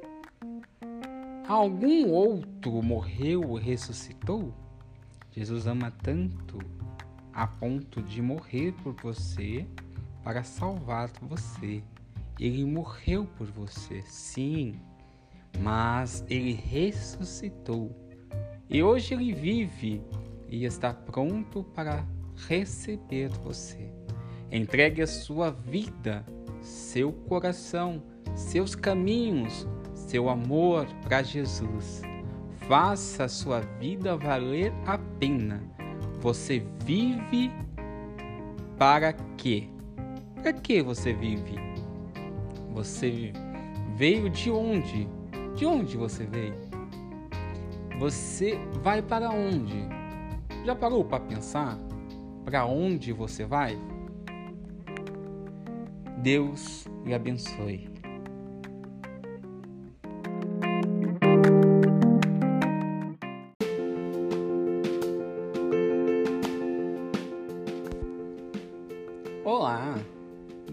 [1.51, 4.53] Algum outro morreu ou ressuscitou?
[5.31, 6.57] Jesus ama tanto
[7.33, 9.67] a ponto de morrer por você
[10.23, 11.83] para salvar você.
[12.39, 14.79] Ele morreu por você, sim,
[15.59, 17.93] mas ele ressuscitou
[18.69, 20.01] e hoje ele vive
[20.47, 22.07] e está pronto para
[22.47, 23.91] receber você.
[24.49, 26.25] Entregue a sua vida,
[26.61, 28.01] seu coração,
[28.37, 29.67] seus caminhos,
[30.11, 32.01] seu amor para Jesus.
[32.67, 35.63] Faça a sua vida valer a pena.
[36.19, 37.49] Você vive
[38.77, 39.69] para quê?
[40.35, 41.55] Para que você vive?
[42.73, 43.31] Você
[43.95, 45.07] veio de onde?
[45.55, 46.55] De onde você veio?
[47.97, 49.87] Você vai para onde?
[50.65, 51.77] Já parou para pensar
[52.43, 53.79] para onde você vai?
[56.17, 57.90] Deus lhe abençoe.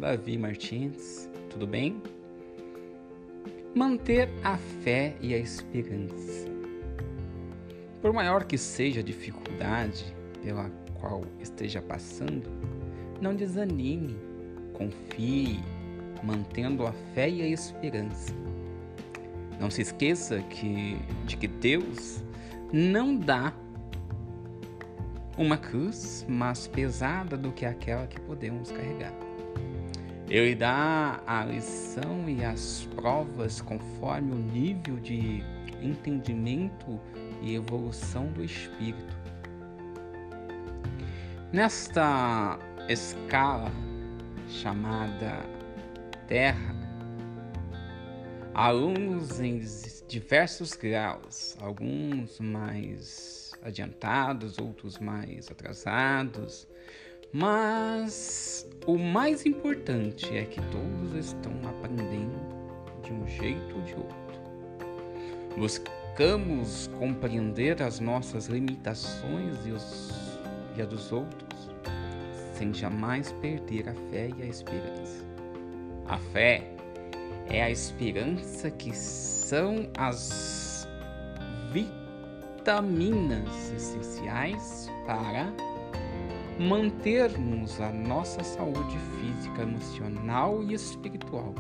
[0.08, 2.02] Davi Martins, tudo bem?
[3.74, 6.48] Manter a fé e a esperança.
[8.00, 10.06] Por maior que seja a dificuldade
[10.42, 12.48] pela qual esteja passando,
[13.20, 14.16] não desanime,
[14.72, 15.60] confie,
[16.24, 18.32] mantendo a fé e a esperança.
[19.60, 22.24] Não se esqueça que, de que Deus
[22.72, 23.52] não dá
[25.36, 29.27] uma cruz mais pesada do que aquela que podemos carregar.
[30.28, 35.42] Ele dá a lição e as provas conforme o nível de
[35.82, 37.00] entendimento
[37.40, 39.16] e evolução do espírito.
[41.50, 42.58] Nesta
[42.90, 43.72] escala
[44.48, 45.46] chamada
[46.26, 46.76] Terra,
[48.52, 49.62] alunos em
[50.06, 56.68] diversos graus, alguns mais adiantados, outros mais atrasados,
[57.32, 62.38] mas o mais importante é que todos estão aprendendo
[63.02, 64.18] de um jeito ou de outro
[65.58, 70.38] buscamos compreender as nossas limitações e, os,
[70.76, 71.70] e a dos outros,
[72.54, 75.24] sem jamais perder a fé e a esperança.
[76.06, 76.62] A fé
[77.48, 80.88] é a esperança que são as
[81.72, 85.52] vitaminas essenciais para
[86.58, 91.54] mantermos a nossa saúde física, emocional e espiritual.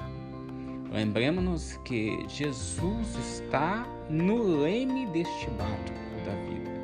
[0.90, 5.92] Lembremos-nos que Jesus está no leme deste barco
[6.24, 6.78] da vida.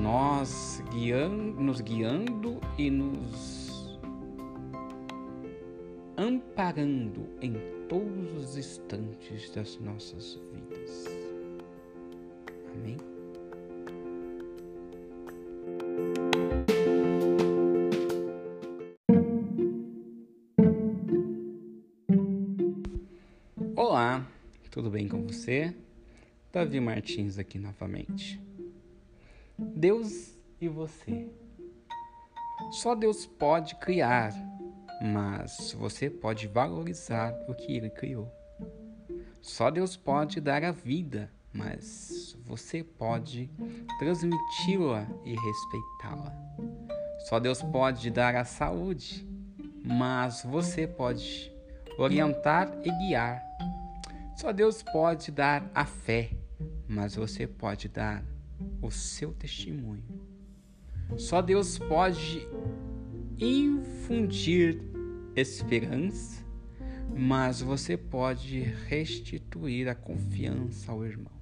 [0.00, 3.98] Nós guiando, nos guiando e nos
[6.16, 7.54] amparando em
[7.88, 11.04] todos os instantes das nossas vidas.
[12.74, 13.17] Amém?
[23.80, 24.26] Olá,
[24.72, 25.72] tudo bem com você?
[26.52, 28.42] Davi Martins aqui novamente.
[29.56, 31.30] Deus e você.
[32.72, 34.32] Só Deus pode criar,
[35.00, 38.28] mas você pode valorizar o que Ele criou.
[39.40, 43.48] Só Deus pode dar a vida, mas você pode
[44.00, 46.34] transmiti-la e respeitá-la.
[47.28, 49.24] Só Deus pode dar a saúde,
[49.84, 51.52] mas você pode
[51.96, 53.47] orientar e guiar.
[54.40, 56.30] Só Deus pode dar a fé,
[56.86, 58.24] mas você pode dar
[58.80, 60.04] o seu testemunho.
[61.16, 62.46] Só Deus pode
[63.36, 64.80] infundir
[65.34, 66.40] esperança,
[67.16, 71.32] mas você pode restituir a confiança ao irmão.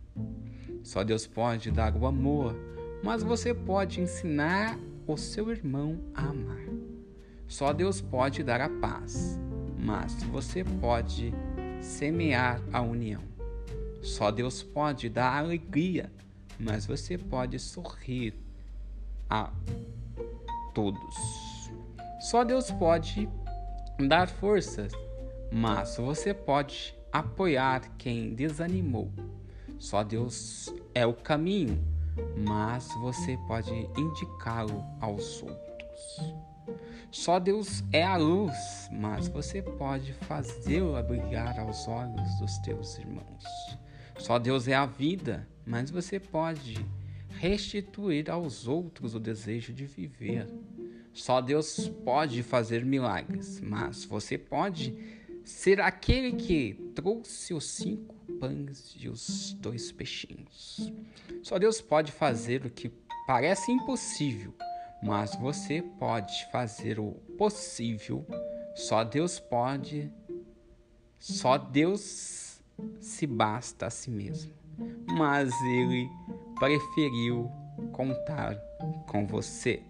[0.82, 2.56] Só Deus pode dar o amor,
[3.04, 6.64] mas você pode ensinar o seu irmão a amar.
[7.46, 9.38] Só Deus pode dar a paz,
[9.78, 11.34] mas você pode
[11.86, 13.22] semear a união.
[14.02, 16.10] Só Deus pode dar alegria,
[16.58, 18.34] mas você pode sorrir
[19.30, 19.50] a
[20.74, 21.16] todos.
[22.20, 23.28] Só Deus pode
[24.06, 24.92] dar forças,
[25.50, 29.10] mas você pode apoiar quem desanimou.
[29.78, 31.82] Só Deus é o caminho,
[32.46, 36.34] mas você pode indicá-lo aos outros.
[37.10, 38.54] Só Deus é a luz,
[38.92, 43.44] mas você pode fazê-la brilhar aos olhos dos teus irmãos.
[44.18, 46.84] Só Deus é a vida, mas você pode
[47.28, 50.46] restituir aos outros o desejo de viver.
[51.12, 54.94] Só Deus pode fazer milagres, mas você pode
[55.44, 60.92] ser aquele que trouxe os cinco pães e os dois peixinhos.
[61.42, 62.90] Só Deus pode fazer o que
[63.26, 64.52] parece impossível,
[65.02, 68.26] mas você pode fazer o possível.
[68.74, 70.12] Só Deus pode,
[71.18, 72.60] só Deus
[73.00, 74.52] se basta a si mesmo.
[75.16, 76.08] Mas ele
[76.58, 77.50] preferiu
[77.92, 78.56] contar
[79.08, 79.82] com você.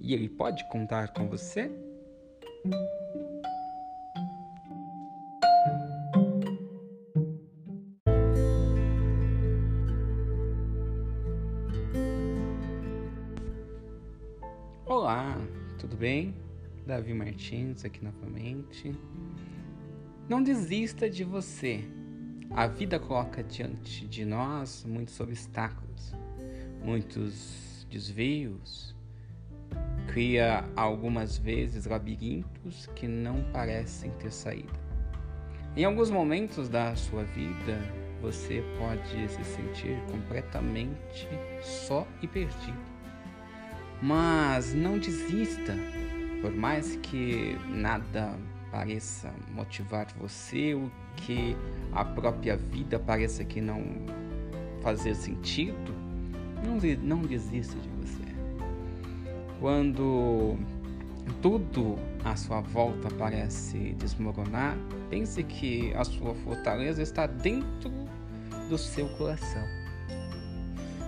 [0.00, 1.70] E ele pode contar com você?
[16.02, 16.34] Bem?
[16.84, 18.92] Davi Martins aqui novamente.
[20.28, 21.84] Não desista de você.
[22.50, 26.12] A vida coloca diante de nós muitos obstáculos,
[26.84, 28.96] muitos desvios,
[30.08, 34.80] cria algumas vezes labirintos que não parecem ter saída.
[35.76, 37.78] Em alguns momentos da sua vida,
[38.20, 41.28] você pode se sentir completamente
[41.62, 42.91] só e perdido.
[44.02, 45.76] Mas não desista,
[46.40, 48.36] por mais que nada
[48.72, 51.56] pareça motivar você, o que
[51.92, 53.84] a própria vida pareça que não
[54.82, 55.94] fazer sentido,
[56.66, 58.22] não, não desista de você.
[59.60, 60.56] Quando
[61.40, 64.76] tudo à sua volta parece desmoronar,
[65.10, 67.92] pense que a sua fortaleza está dentro
[68.68, 69.81] do seu coração.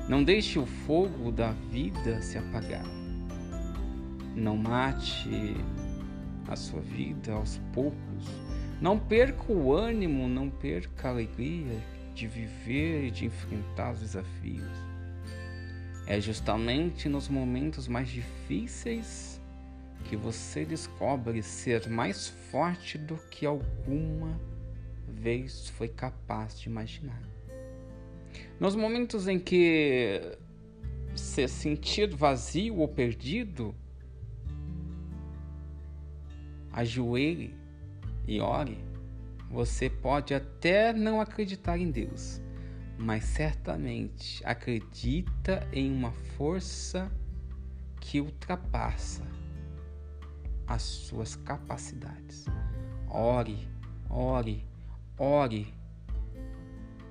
[0.08, 2.84] Não deixe o fogo da vida se apagar.
[4.36, 5.56] Não mate
[6.46, 8.24] a sua vida aos poucos.
[8.82, 11.82] Não perca o ânimo, não perca a alegria
[12.14, 14.76] de viver e de enfrentar os desafios.
[16.06, 19.40] É justamente nos momentos mais difíceis
[20.04, 24.38] que você descobre ser mais forte do que alguma
[25.08, 27.33] vez foi capaz de imaginar.
[28.58, 30.38] Nos momentos em que
[31.14, 33.74] se sentir vazio ou perdido,
[36.72, 37.54] ajoelhe
[38.26, 38.78] e ore.
[39.50, 42.40] Você pode até não acreditar em Deus,
[42.98, 47.10] mas certamente acredita em uma força
[48.00, 49.22] que ultrapassa
[50.66, 52.46] as suas capacidades.
[53.08, 53.68] Ore,
[54.10, 54.66] ore,
[55.16, 55.72] ore.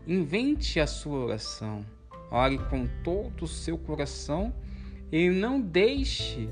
[0.06, 1.86] Invente a sua oração.
[2.30, 4.54] Ore com todo o seu coração
[5.12, 6.50] e não deixe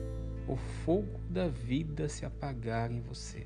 [0.48, 3.46] o fogo da vida se apagar em você.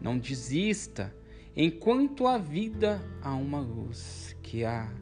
[0.00, 1.14] Não desista
[1.56, 4.92] enquanto a vida há uma luz que a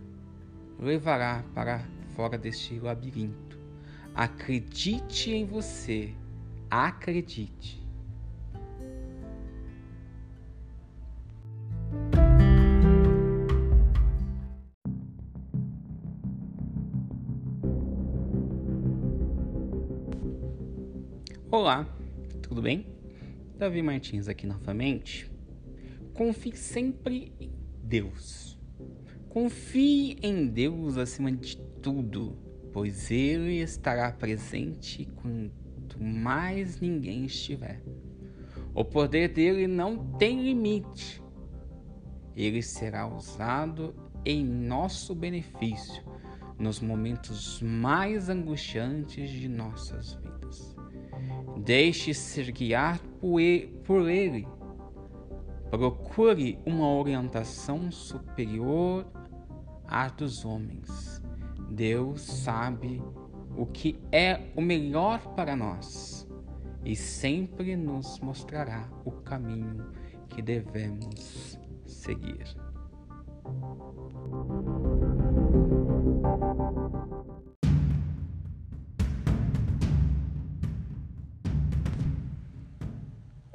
[0.79, 3.59] levará para fora deste labirinto.
[4.15, 6.15] Acredite em você.
[6.71, 7.82] Acredite.
[21.53, 21.87] Olá,
[22.41, 22.87] tudo bem?
[23.59, 25.31] Davi Martins aqui novamente.
[26.15, 27.53] Confie sempre em
[27.85, 28.59] Deus.
[29.29, 32.39] Confie em Deus acima de tudo,
[32.73, 37.83] pois Ele estará presente quanto mais ninguém estiver.
[38.75, 41.23] O poder dele não tem limite.
[42.35, 43.95] Ele será usado
[44.25, 46.03] em nosso benefício
[46.59, 50.22] nos momentos mais angustiantes de nossas vidas.
[51.65, 53.01] Deixe ser guiado
[53.85, 54.49] por ele.
[55.71, 59.07] Procure uma orientação superior
[59.87, 61.23] à dos homens.
[61.71, 63.01] Deus sabe
[63.57, 66.29] o que é o melhor para nós
[66.85, 69.87] e sempre nos mostrará o caminho
[70.29, 72.57] que devemos seguir.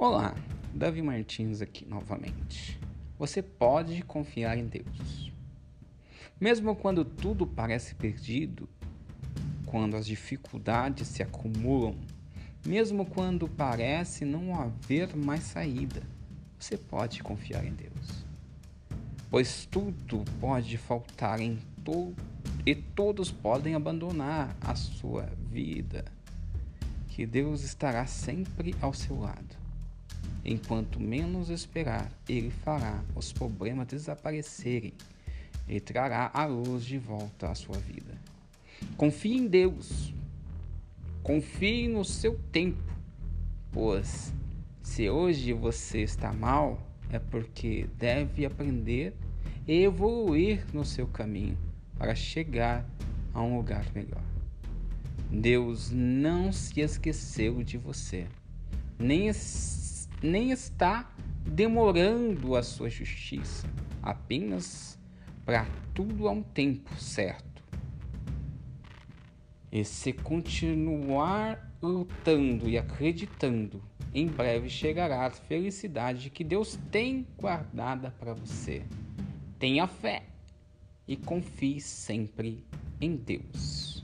[0.00, 0.32] Olá,
[0.72, 2.78] Davi Martins aqui novamente.
[3.18, 5.32] Você pode confiar em Deus.
[6.40, 8.68] Mesmo quando tudo parece perdido,
[9.66, 11.96] quando as dificuldades se acumulam,
[12.64, 16.04] mesmo quando parece não haver mais saída,
[16.56, 18.24] você pode confiar em Deus.
[19.28, 22.14] Pois tudo pode faltar em to
[22.64, 26.04] e todos podem abandonar a sua vida,
[27.08, 29.67] que Deus estará sempre ao seu lado.
[30.50, 34.94] Enquanto menos esperar, ele fará os problemas desaparecerem
[35.68, 38.14] e trará a luz de volta à sua vida.
[38.96, 40.14] Confie em Deus.
[41.22, 42.82] Confie no seu tempo,
[43.70, 44.32] pois
[44.82, 46.80] se hoje você está mal,
[47.10, 49.12] é porque deve aprender
[49.66, 51.58] e evoluir no seu caminho
[51.98, 52.88] para chegar
[53.34, 54.24] a um lugar melhor.
[55.30, 58.26] Deus não se esqueceu de você,
[58.98, 59.28] nem
[60.22, 61.12] nem está
[61.46, 63.66] demorando a sua justiça,
[64.02, 64.98] apenas
[65.44, 67.62] para tudo a um tempo certo.
[69.70, 73.82] E se continuar lutando e acreditando,
[74.14, 78.82] em breve chegará a felicidade que Deus tem guardada para você.
[79.58, 80.22] Tenha fé
[81.06, 82.64] e confie sempre
[83.00, 83.97] em Deus.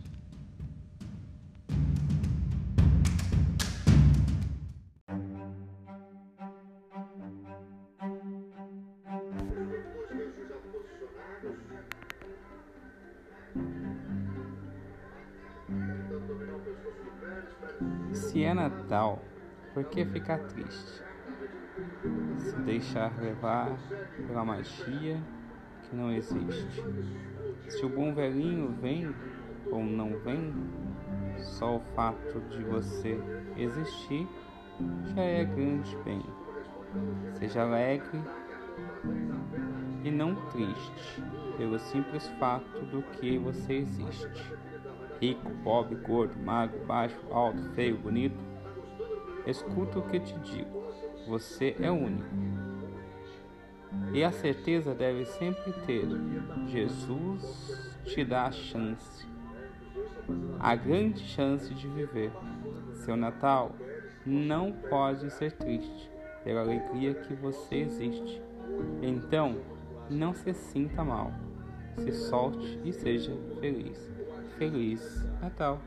[18.34, 19.22] Se é Natal,
[19.72, 21.04] por que ficar triste?
[22.36, 23.70] Se deixar levar
[24.26, 25.22] pela magia
[25.84, 26.82] que não existe.
[27.68, 29.14] Se o bom velhinho vem
[29.70, 30.52] ou não vem,
[31.38, 33.22] só o fato de você
[33.56, 34.28] existir
[35.14, 36.26] já é grande bem.
[37.34, 38.20] Seja alegre
[40.02, 41.22] e não triste
[41.56, 44.52] pelo simples fato do que você existe
[45.24, 48.36] rico, pobre, gordo, magro, baixo, alto, feio, bonito.
[49.46, 50.84] Escuta o que te digo:
[51.26, 52.28] você é único.
[54.12, 56.06] E a certeza deve sempre ter:
[56.66, 59.26] Jesus te dá a chance,
[60.60, 62.30] a grande chance de viver.
[62.92, 63.74] Seu Natal
[64.26, 66.10] não pode ser triste
[66.42, 68.42] pela alegria que você existe.
[69.02, 69.56] Então,
[70.10, 71.32] não se sinta mal,
[71.96, 74.13] se solte e seja feliz.
[74.58, 75.80] Feliz Natal.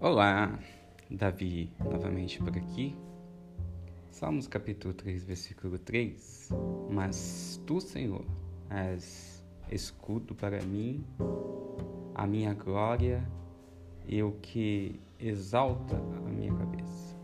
[0.00, 0.58] Olá,
[1.10, 2.96] Davi novamente por aqui.
[4.10, 6.48] Salmos capítulo 3, versículo 3.
[6.90, 8.24] Mas tu, Senhor,
[8.70, 11.04] és escudo para mim,
[12.14, 13.22] a minha glória
[14.10, 17.16] e o que exalta a minha cabeça.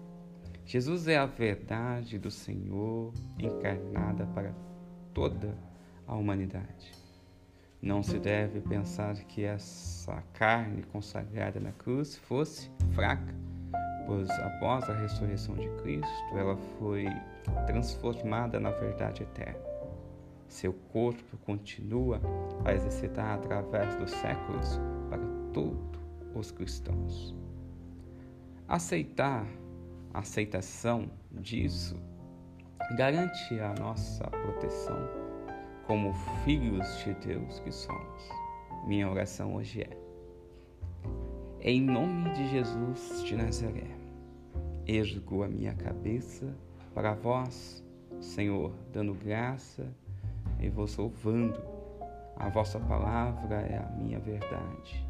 [0.65, 4.55] Jesus é a verdade do Senhor encarnada para
[5.13, 5.59] toda
[6.07, 6.93] a humanidade.
[7.83, 13.35] Não se deve pensar que essa carne consagrada na cruz fosse fraca,
[14.07, 17.07] pois após a ressurreição de Cristo, ela foi
[17.67, 19.59] transformada na verdade eterna.
[20.47, 22.21] Seu corpo continua
[22.65, 24.81] a exercitar através dos séculos
[25.11, 25.23] para
[25.53, 25.96] todos
[26.39, 27.35] os cristãos.
[28.69, 29.47] Aceitar,
[30.13, 31.97] a aceitação disso
[32.97, 34.97] garante a nossa proteção
[35.87, 36.13] como
[36.45, 38.31] filhos de Deus que somos.
[38.87, 39.97] Minha oração hoje é:
[41.61, 43.91] em nome de Jesus de Nazaré,
[44.87, 46.55] ergo a minha cabeça
[46.95, 47.85] para vós,
[48.21, 49.87] Senhor, dando graça
[50.61, 51.61] e vos louvando.
[52.37, 55.07] A vossa palavra é a minha verdade,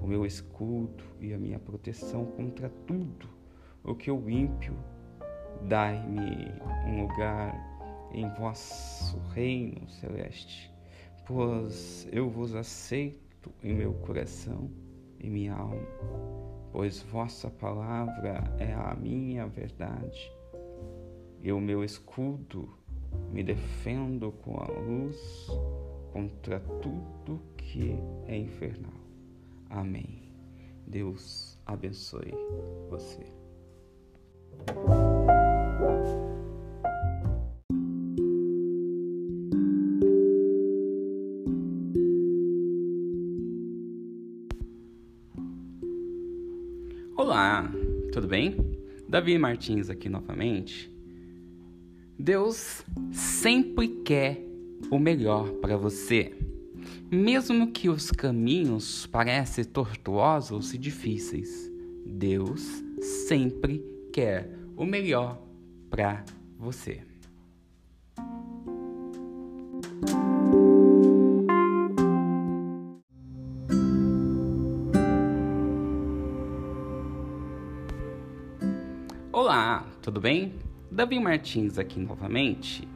[0.00, 3.28] o meu escudo e a minha proteção contra tudo
[3.84, 4.76] o que o ímpio
[5.68, 6.52] Dai-me
[6.86, 7.54] um lugar
[8.12, 10.72] em vosso reino celeste,
[11.26, 14.70] pois eu vos aceito em meu coração
[15.18, 15.86] e minha alma,
[16.72, 20.32] pois vossa palavra é a minha verdade
[21.42, 22.68] e o meu escudo
[23.30, 25.46] me defendo com a luz
[26.12, 27.96] contra tudo que
[28.26, 28.99] é infernal.
[29.70, 30.20] Amém.
[30.84, 32.34] Deus abençoe
[32.90, 33.24] você.
[47.16, 47.70] Olá,
[48.12, 48.56] tudo bem?
[49.08, 50.92] Davi Martins aqui novamente.
[52.18, 54.44] Deus sempre quer
[54.90, 56.32] o melhor para você,
[57.10, 61.68] mesmo que os caminhos parecem tortuosos e difíceis.
[62.06, 65.42] Deus sempre quer o melhor
[65.90, 66.24] para
[66.56, 67.02] você.
[79.32, 80.54] Olá, tudo bem?
[80.92, 82.86] Davi Martins aqui novamente.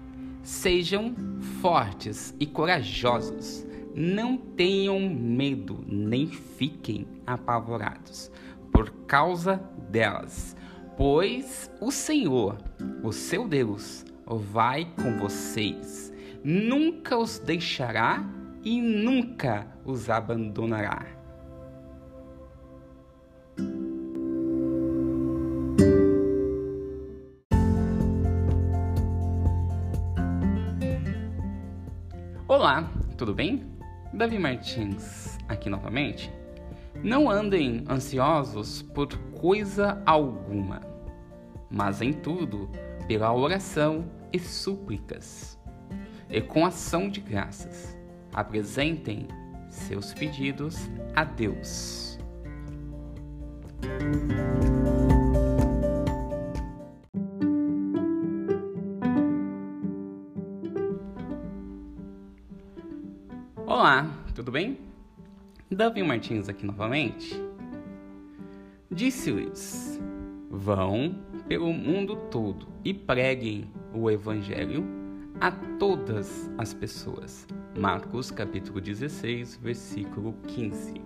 [0.44, 1.16] Sejam
[1.60, 3.66] fortes e corajosos.
[3.96, 8.28] Não tenham medo, nem fiquem apavorados
[8.72, 10.56] por causa delas,
[10.96, 12.58] pois o Senhor,
[13.04, 16.12] o seu Deus, vai com vocês.
[16.42, 18.28] Nunca os deixará
[18.64, 21.06] e nunca os abandonará.
[32.48, 33.73] Olá, tudo bem?
[34.14, 36.32] Davi Martins aqui novamente.
[37.02, 40.80] Não andem ansiosos por coisa alguma,
[41.68, 42.70] mas em tudo,
[43.08, 45.58] pela oração e súplicas,
[46.30, 47.98] e com ação de graças,
[48.32, 49.26] apresentem
[49.68, 52.16] seus pedidos a Deus.
[64.44, 64.78] Tudo bem?
[65.70, 67.42] Davi Martins aqui novamente.
[68.90, 69.98] Disse-lhes:
[70.50, 71.18] Vão
[71.48, 74.84] pelo mundo todo e preguem o evangelho
[75.40, 77.46] a todas as pessoas.
[77.74, 81.00] Marcos capítulo 16, versículo 15.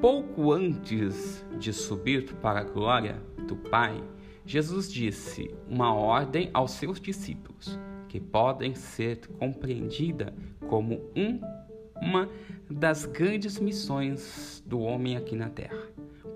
[0.00, 4.02] Pouco antes de subir para a glória do Pai,
[4.44, 10.34] Jesus disse uma ordem aos seus discípulos que podem ser compreendida
[10.72, 11.38] como um,
[12.00, 12.30] uma
[12.70, 15.76] das grandes missões do homem aqui na terra.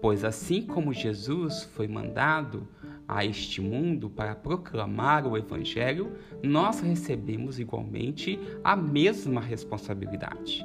[0.03, 2.69] Pois assim como Jesus foi mandado
[3.09, 6.13] a este mundo para proclamar o Evangelho,
[6.43, 10.63] nós recebemos igualmente a mesma responsabilidade.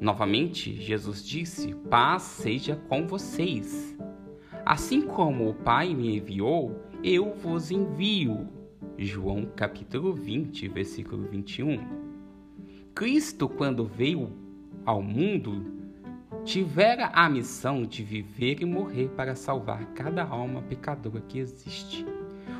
[0.00, 3.94] Novamente, Jesus disse: Paz seja com vocês.
[4.64, 8.48] Assim como o Pai me enviou, eu vos envio.
[8.96, 11.99] João capítulo 20, versículo 21.
[12.94, 14.32] Cristo, quando veio
[14.84, 15.64] ao mundo,
[16.44, 22.06] tivera a missão de viver e morrer para salvar cada alma pecadora que existe.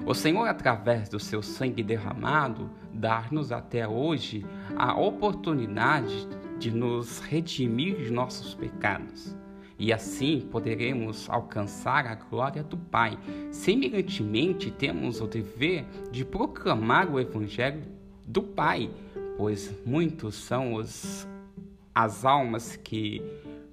[0.07, 6.27] O Senhor, através do seu sangue derramado, dar-nos até hoje a oportunidade
[6.59, 9.37] de nos redimir de nossos pecados
[9.81, 13.19] e assim poderemos alcançar a glória do Pai.
[13.51, 17.81] Semelhantemente, temos o dever de proclamar o Evangelho
[18.27, 18.91] do Pai,
[19.41, 21.27] pois muitos são os,
[21.95, 23.23] as almas que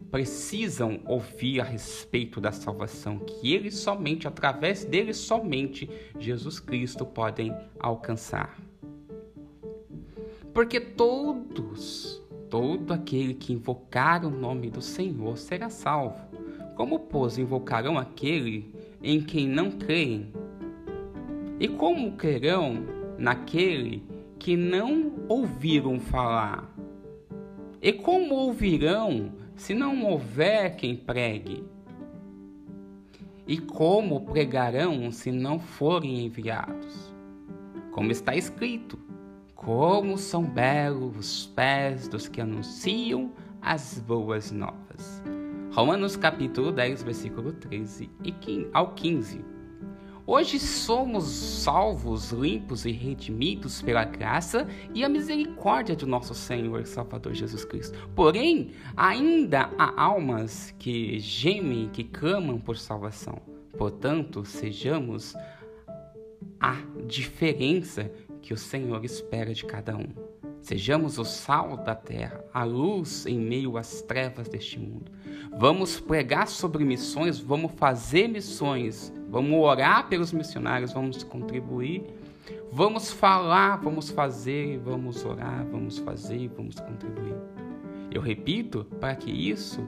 [0.10, 7.54] precisam ouvir a respeito da salvação que eles somente, através deles somente, Jesus Cristo podem
[7.82, 8.58] alcançar.
[10.54, 16.18] Porque todos Todo aquele que invocar o nome do Senhor será salvo.
[16.78, 20.32] Como, pois, invocarão aquele em quem não creem?
[21.60, 22.86] E como crerão
[23.18, 24.17] naquele que
[24.56, 26.72] não ouviram falar?
[27.82, 31.64] E como ouvirão se não houver quem pregue?
[33.48, 37.14] E como pregarão se não forem enviados?
[37.92, 39.00] Como está escrito:
[39.56, 43.32] Como são belos os pés dos que anunciam
[43.62, 45.22] as boas novas.
[45.72, 48.10] Romanos capítulo 10, versículo 13
[48.74, 49.57] ao 15.
[50.30, 56.86] Hoje somos salvos, limpos e redimidos pela graça e a misericórdia de nosso Senhor e
[56.86, 57.98] Salvador Jesus Cristo.
[58.14, 63.42] Porém, ainda há almas que gemem, que clamam por salvação.
[63.78, 65.34] Portanto, sejamos
[66.60, 66.76] a
[67.06, 68.12] diferença
[68.42, 70.10] que o Senhor espera de cada um.
[70.68, 75.10] Sejamos o sal da terra, a luz em meio às trevas deste mundo.
[75.58, 82.04] Vamos pregar sobre missões, vamos fazer missões, vamos orar pelos missionários, vamos contribuir,
[82.70, 87.38] vamos falar, vamos fazer, vamos orar, vamos fazer, vamos contribuir.
[88.12, 89.88] Eu repito para que isso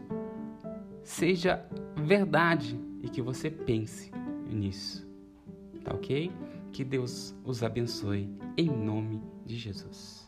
[1.04, 1.62] seja
[1.94, 4.14] verdade e que você pense
[4.50, 5.06] nisso.
[5.84, 6.32] Tá ok?
[6.72, 10.19] Que Deus os abençoe em nome de Jesus.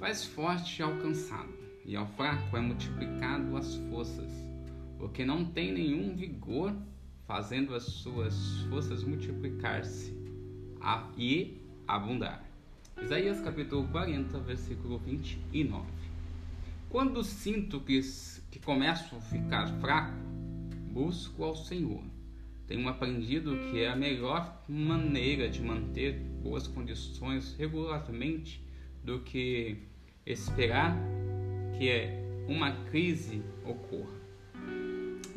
[0.00, 1.52] Faz forte ao cansado,
[1.84, 4.32] e ao fraco é multiplicado as forças,
[4.98, 6.74] porque não tem nenhum vigor,
[7.26, 10.16] fazendo as suas forças multiplicar-se
[11.18, 12.42] e abundar.
[13.02, 15.86] Isaías capítulo 40, versículo 29.
[16.88, 18.00] Quando sinto que,
[18.50, 20.16] que começo a ficar fraco,
[20.90, 22.02] busco ao Senhor
[22.66, 28.64] tenho aprendido que é a melhor maneira de manter boas condições regularmente
[29.02, 29.89] do que
[30.26, 30.96] esperar
[31.76, 34.20] que é uma crise ocorra.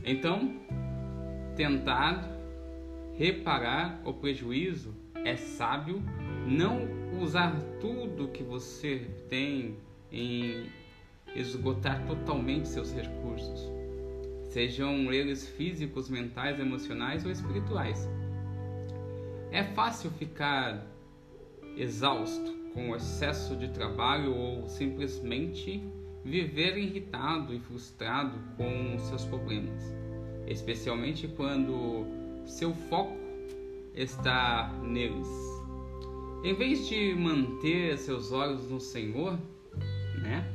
[0.04, 0.60] Então,
[1.56, 2.30] tentar
[3.16, 6.02] reparar o prejuízo é sábio
[6.48, 6.88] não
[7.22, 9.78] usar tudo que você tem
[10.12, 10.70] em
[11.36, 13.74] esgotar totalmente seus recursos
[14.54, 18.08] sejam eles físicos, mentais, emocionais ou espirituais.
[19.52, 20.86] É fácil ficar
[21.76, 25.84] exausto com excesso de trabalho ou simplesmente
[26.24, 29.84] viver irritado e frustrado com seus problemas,
[30.48, 32.06] especialmente quando
[32.46, 33.18] seu foco
[33.94, 35.28] está neles.
[36.44, 39.40] Em vez de manter seus olhos no Senhor,
[40.22, 40.46] né?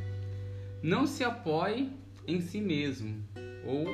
[0.82, 1.90] Não se apoie
[2.26, 3.22] em si mesmo,
[3.64, 3.86] ou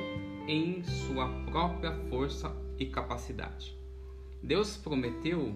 [0.47, 3.75] em sua própria força e capacidade.
[4.43, 5.55] Deus prometeu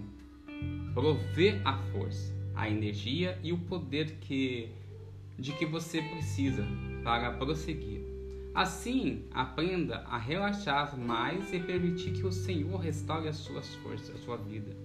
[0.93, 4.69] prover a força, a energia e o poder que
[5.37, 6.67] de que você precisa
[7.03, 8.01] para prosseguir.
[8.53, 14.17] Assim, aprenda a relaxar mais e permitir que o Senhor restaure as suas forças, a
[14.17, 14.75] sua vida.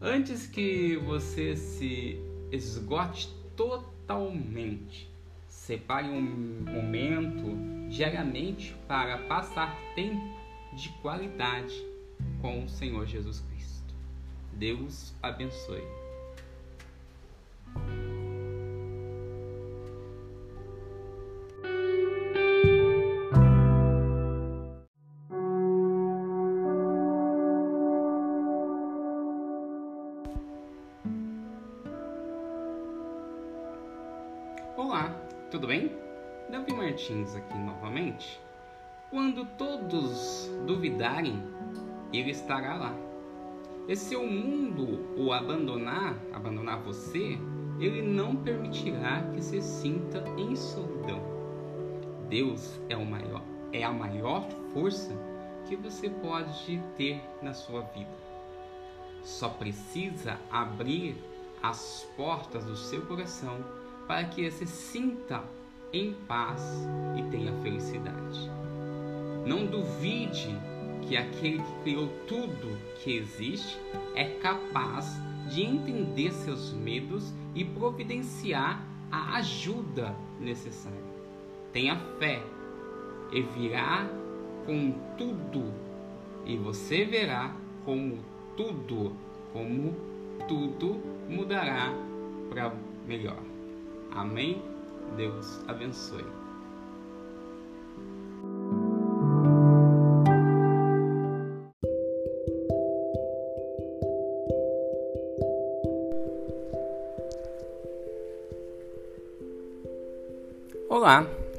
[0.00, 2.20] Antes que você se
[2.52, 5.10] esgote totalmente,
[5.68, 10.18] Separe um momento diariamente para passar tempo
[10.72, 11.74] de qualidade
[12.40, 13.47] com o Senhor Jesus Cristo.
[14.58, 15.84] Deus abençoe.
[34.76, 35.08] Olá,
[35.52, 35.92] tudo bem?
[36.50, 38.40] Davi Martins aqui novamente.
[39.10, 41.40] Quando todos duvidarem,
[42.12, 43.07] ele estará lá.
[43.88, 47.38] E se o mundo o abandonar, abandonar você,
[47.80, 51.22] ele não permitirá que se sinta em solidão.
[52.28, 55.16] Deus é o maior, é a maior força
[55.66, 58.10] que você pode ter na sua vida.
[59.22, 61.16] Só precisa abrir
[61.62, 63.64] as portas do seu coração
[64.06, 65.42] para que você sinta
[65.94, 66.62] em paz
[67.16, 68.50] e tenha felicidade.
[69.46, 70.54] Não duvide
[71.06, 73.78] que aquele que criou tudo que existe
[74.14, 80.98] é capaz de entender seus medos e providenciar a ajuda necessária.
[81.72, 82.42] Tenha fé
[83.32, 84.08] e virá
[84.66, 85.72] com tudo,
[86.44, 88.18] e você verá como
[88.56, 89.12] tudo,
[89.52, 89.94] como
[90.46, 91.92] tudo mudará
[92.50, 92.74] para
[93.06, 93.38] melhor.
[94.10, 94.62] Amém?
[95.16, 96.47] Deus abençoe.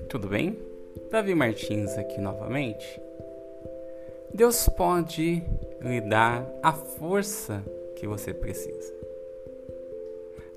[0.10, 0.58] Tudo bem?
[1.12, 3.00] Davi Martins aqui novamente.
[4.34, 5.44] Deus pode
[5.82, 7.64] lhe dar a força
[7.96, 8.92] que você precisa.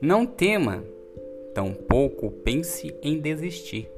[0.01, 0.83] Não tema,
[1.53, 3.91] tampouco pense em desistir.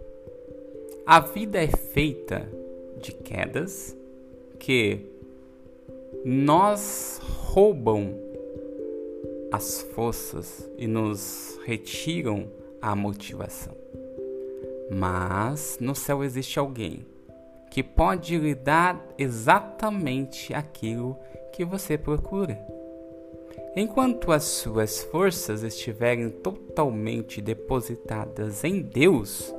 [1.07, 2.49] A vida é feita
[3.01, 3.97] de quedas
[4.59, 5.07] que
[6.25, 8.13] nós roubam
[9.53, 12.51] as forças e nos retiram
[12.83, 13.84] a motivação.
[14.95, 17.05] Mas no céu existe alguém
[17.71, 21.19] que pode lhe dar exatamente aquilo
[21.53, 22.57] que você procura.
[23.75, 29.53] Enquanto as suas forças estiverem totalmente depositadas em Deus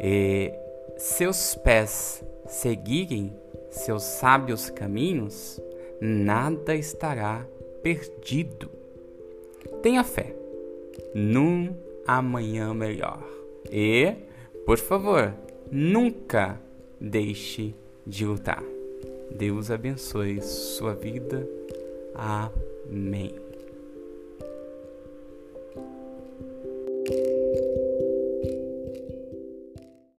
[0.00, 0.52] e
[0.96, 3.32] seus pés seguirem
[3.70, 5.60] seus sábios caminhos,
[6.00, 7.46] nada estará
[7.80, 8.68] perdido.
[9.82, 10.34] Tenha fé
[11.14, 13.22] num amanhã melhor.
[13.70, 14.14] E,
[14.64, 15.34] por favor,
[15.70, 16.60] nunca
[17.00, 17.74] deixe
[18.06, 18.62] de lutar.
[19.30, 21.48] Deus abençoe sua vida.
[22.14, 23.34] Amém.